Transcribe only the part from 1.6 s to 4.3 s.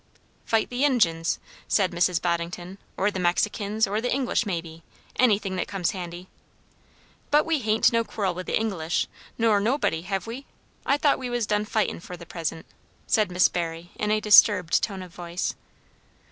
said Mrs. Boddington; "or the Mexicans; or the